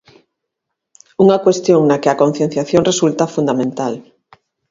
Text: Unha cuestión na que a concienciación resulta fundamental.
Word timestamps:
Unha 1.23 1.37
cuestión 1.45 1.81
na 1.85 1.99
que 2.01 2.09
a 2.09 2.19
concienciación 2.21 2.87
resulta 2.89 3.31
fundamental. 3.35 3.93